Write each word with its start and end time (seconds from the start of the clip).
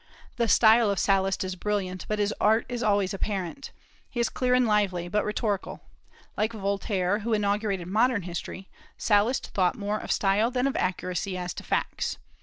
The 0.37 0.47
style 0.47 0.89
of 0.89 0.97
Sallust 0.97 1.43
is 1.43 1.55
brilliant, 1.55 2.07
but 2.07 2.17
his 2.17 2.33
art 2.41 2.65
is 2.67 2.81
always 2.81 3.13
apparent; 3.13 3.69
he 4.09 4.19
is 4.19 4.29
clear 4.29 4.55
and 4.55 4.65
lively, 4.65 5.07
but 5.07 5.23
rhetorical. 5.23 5.81
Like 6.35 6.53
Voltaire, 6.53 7.19
who 7.19 7.33
inaugurated 7.33 7.85
modern 7.87 8.23
history, 8.23 8.67
Sallust 8.97 9.49
thought 9.53 9.75
more 9.77 9.99
of 9.99 10.11
style 10.11 10.49
than 10.49 10.65
of 10.65 10.75
accuracy 10.75 11.37
as 11.37 11.53
to 11.53 11.61
facts. 11.61 12.17